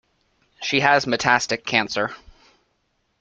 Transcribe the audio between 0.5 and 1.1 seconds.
She has